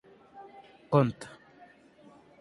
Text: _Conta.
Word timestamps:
_Conta. 0.91 1.27